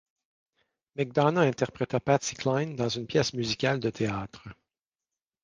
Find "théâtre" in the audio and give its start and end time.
3.91-4.47